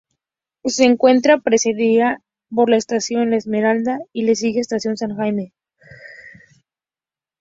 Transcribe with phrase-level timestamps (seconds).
[0.65, 5.53] Se encuentra precedida por la Estación La Esmeralda y le sigue Estación San Jaime.